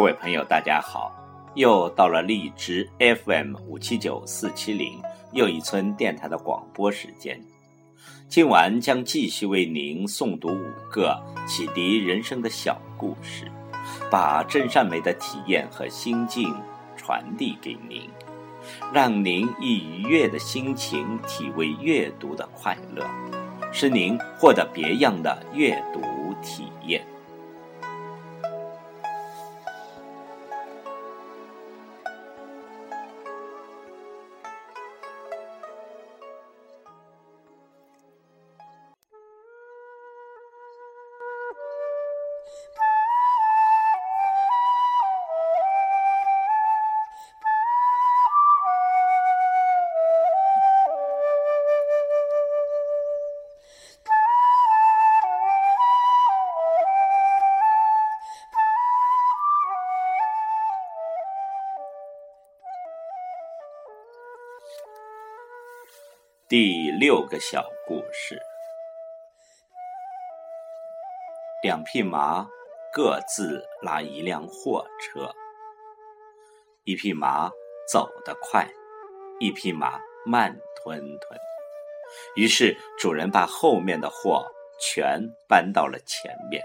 [0.00, 1.12] 各位朋友，大家好！
[1.56, 4.98] 又到了荔枝 FM 五七九四七零
[5.32, 7.38] 又一村电台的广播时间。
[8.26, 13.52] 今晚将继续为您诵读五个启迪人生的小故事，
[14.10, 16.50] 把真善美的体验和心境
[16.96, 18.08] 传递给您，
[18.94, 23.04] 让您以愉悦的心情体味阅读的快乐，
[23.70, 26.00] 使您获得别样的阅读
[26.42, 26.72] 体
[66.50, 68.42] 第六个小故事：
[71.62, 72.44] 两匹马
[72.92, 75.32] 各自拉一辆货车，
[76.82, 77.48] 一匹马
[77.88, 78.68] 走得快，
[79.38, 81.40] 一匹马慢吞吞。
[82.34, 84.44] 于是主人把后面的货
[84.80, 86.60] 全搬到了前面。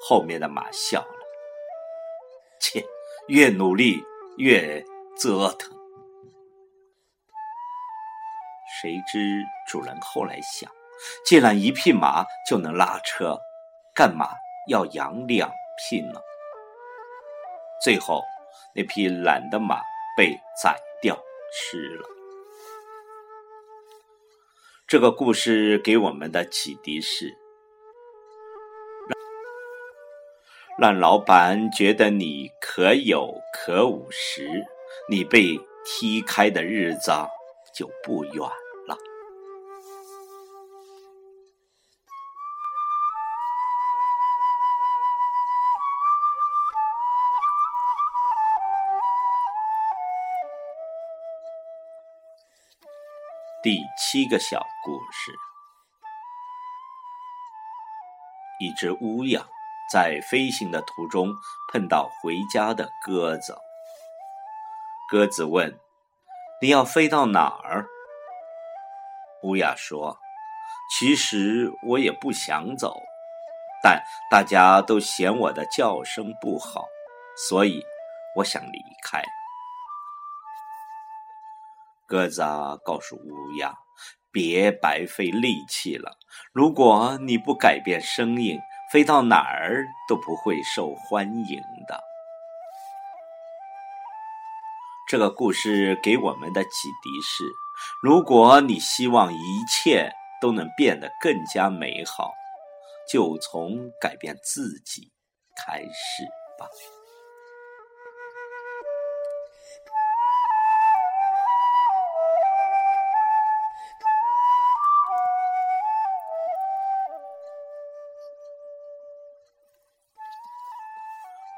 [0.00, 1.18] 后面的马笑了
[2.58, 2.82] ：“切，
[3.26, 4.02] 越努力
[4.38, 4.82] 越
[5.20, 5.70] 折腾。”
[8.80, 10.70] 谁知主人后来想，
[11.26, 13.36] 既然一匹马就能拉车，
[13.92, 14.28] 干嘛
[14.68, 16.20] 要养两匹呢？
[17.82, 18.22] 最后，
[18.74, 19.80] 那匹懒的马
[20.16, 21.18] 被宰掉
[21.52, 22.08] 吃了。
[24.86, 27.36] 这个故事给我们的启迪是：
[30.78, 34.48] 让老板觉得你可有可无时，
[35.10, 37.10] 你被踢开的日子
[37.72, 38.48] 就不远。
[53.60, 55.32] 第七个小故事：
[58.60, 59.44] 一只乌鸦
[59.92, 61.34] 在飞行的途中
[61.72, 63.58] 碰到回家的鸽子。
[65.10, 65.76] 鸽子问
[66.62, 67.88] ：“你要飞到哪儿？”
[69.42, 70.16] 乌鸦说
[70.96, 72.94] ：“其实我也不想走，
[73.82, 76.84] 但大家都嫌我的叫声不好，
[77.48, 77.84] 所以
[78.36, 79.20] 我想离开。”
[82.08, 82.42] 鸽子
[82.84, 83.74] 告诉乌鸦
[84.32, 86.16] ：“别白费力气了。
[86.52, 88.58] 如果你不改变声音，
[88.90, 92.00] 飞到哪儿都不会受欢迎的。”
[95.06, 96.70] 这个故事给我们的启
[97.02, 97.44] 迪是：
[98.02, 102.32] 如果你希望一切都能变得更加美好，
[103.12, 105.12] 就从改变自己
[105.54, 106.24] 开始
[106.58, 106.66] 吧。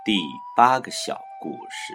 [0.02, 0.16] 第
[0.56, 1.92] 八个小故事：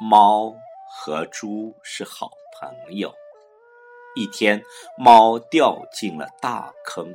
[0.00, 0.54] 猫
[0.88, 3.12] 和猪是好朋友。
[4.14, 4.62] 一天，
[4.96, 7.14] 猫掉进了大坑，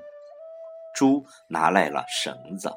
[0.94, 2.72] 猪拿来了绳子。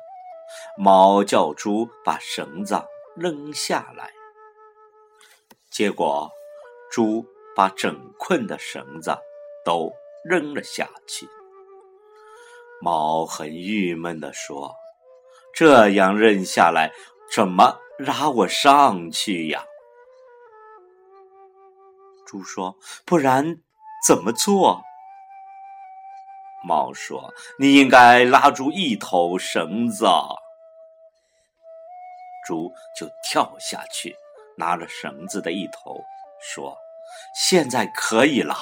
[0.79, 2.83] 猫叫猪把绳子
[3.15, 4.11] 扔下来，
[5.71, 6.31] 结果
[6.91, 7.23] 猪
[7.55, 9.15] 把整捆的绳子
[9.63, 9.93] 都
[10.25, 11.29] 扔了下去。
[12.81, 14.75] 猫很郁闷地说。
[15.53, 16.93] 这样认下来，
[17.35, 19.65] 怎么拉我上去呀？
[22.27, 23.61] 猪说：“不然
[24.07, 24.83] 怎么做？”
[26.65, 30.07] 猫说：“你应该拉住一头绳子。”
[32.47, 34.17] 猪就跳下去，
[34.57, 36.03] 拿了绳子的一头，
[36.41, 36.77] 说
[37.35, 38.57] ：“现在可以了。”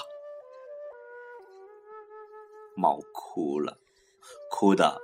[2.75, 3.76] 猫哭了，
[4.50, 5.00] 哭的。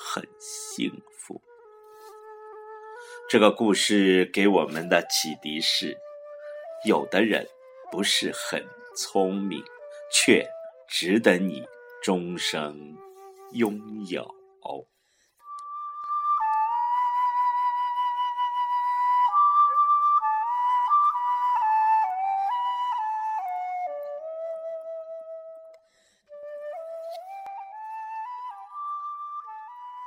[0.00, 1.07] 很幸福。
[3.30, 5.98] 这个故事给我们的启迪是：
[6.86, 7.46] 有的人
[7.92, 8.66] 不是很
[8.96, 9.62] 聪明，
[10.10, 10.48] 却
[10.88, 11.62] 值得你
[12.02, 12.96] 终生
[13.52, 14.26] 拥有。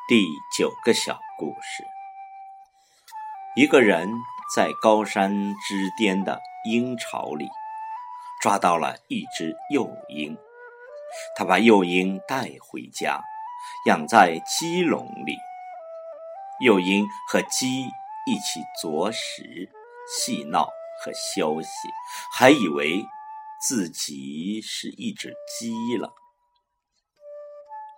[0.09, 0.25] 第
[0.57, 2.00] 九个小故事：
[3.53, 4.09] 一个人
[4.55, 7.49] 在高山之巅的鹰巢里
[8.41, 10.37] 抓到了一只幼鹰，
[11.35, 13.21] 他把幼鹰带回家，
[13.87, 15.35] 养在鸡笼里。
[16.61, 17.81] 幼鹰和鸡
[18.25, 19.69] 一起啄食、
[20.07, 20.69] 嬉闹
[21.03, 21.69] 和休息，
[22.33, 23.03] 还以为
[23.67, 26.13] 自己是一只鸡了。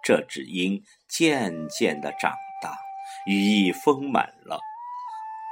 [0.02, 2.76] 这只鹰渐渐的长大，
[3.28, 4.60] 羽翼丰满了。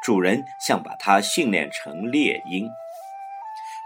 [0.01, 2.68] 主人想把它训练成猎鹰，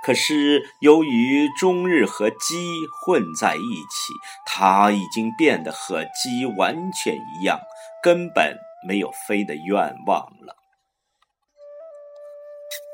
[0.04, 2.56] 可是由于终日和鸡
[3.02, 4.14] 混在一起，
[4.46, 7.60] 它已经变得和鸡完全一样，
[8.02, 8.58] 根本
[8.88, 10.56] 没有飞的愿望了。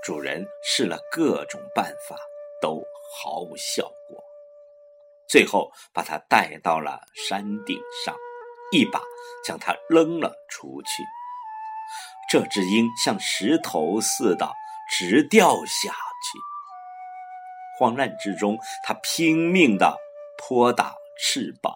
[0.04, 2.18] 主人试了各种办法，
[2.60, 2.82] 都
[3.14, 4.24] 毫无效果。
[5.30, 8.16] 最后，把它带到了山顶上，
[8.72, 9.00] 一把
[9.46, 11.04] 将它扔了出去。
[12.31, 14.54] 这只鹰像石头似的
[14.89, 16.39] 直掉下去。
[17.78, 19.98] 慌乱之中，它拼命的
[20.38, 21.75] 扑打翅膀，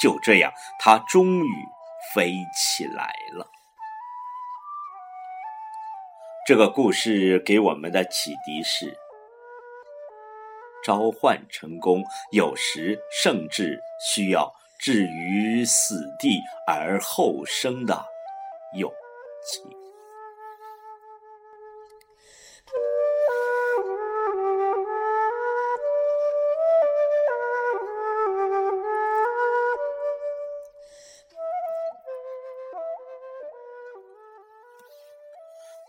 [0.00, 1.66] 就这样，它终于
[2.14, 3.44] 飞起来了。
[6.46, 8.96] 这个故事给我们的启迪是。
[10.84, 13.82] 召唤成功，有时甚至
[14.14, 16.38] 需要置于死地
[16.68, 18.06] 而后生的
[18.76, 18.92] 勇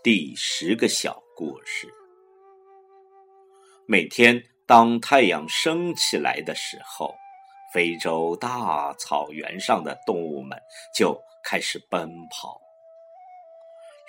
[0.02, 1.92] 第十个小故事，
[3.86, 4.42] 每天。
[4.64, 7.14] 当太阳升起来的时候，
[7.74, 10.58] 非洲大草原上的动物们
[10.94, 12.71] 就开始奔跑。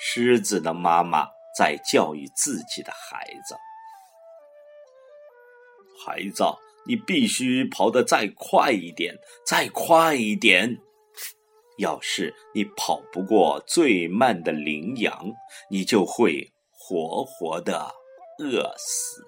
[0.06, 3.56] 狮子的妈妈在教育自己的孩子
[6.06, 6.44] ：“孩子，
[6.86, 10.78] 你必须跑得再快一点，再快一点。
[11.78, 15.32] 要是你跑不过最慢的羚羊，
[15.70, 17.90] 你就会活活的
[18.40, 19.24] 饿死。”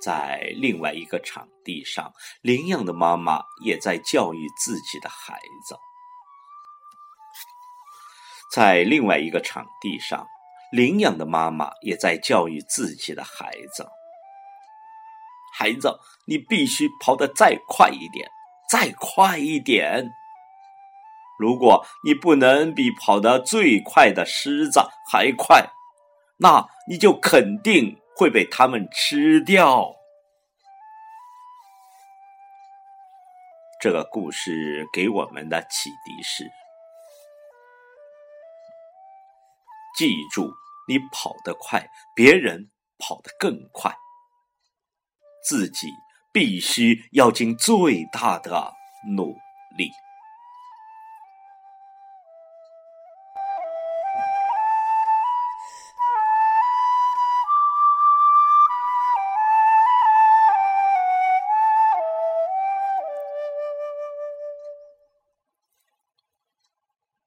[0.00, 5.76] 在另外一个场地上，羚羊的妈妈也在教育自己的孩子。
[8.58, 10.26] 在另外一个场地上，
[10.72, 13.88] 领养的妈妈也在教育自己的孩子
[15.56, 15.96] ：“孩子，
[16.26, 18.28] 你必须跑得再快一点，
[18.68, 20.10] 再快一点。
[21.38, 25.64] 如果你不能比跑得最快的狮子还快，
[26.38, 29.94] 那你就肯定。”会被他们吃掉。
[33.80, 36.50] 这个故事给我们的启迪是：
[39.98, 40.48] 记住，
[40.86, 43.92] 你跑得快，别人跑得更快，
[45.44, 45.88] 自己
[46.32, 48.72] 必须要尽最大的
[49.16, 49.32] 努
[49.76, 49.90] 力。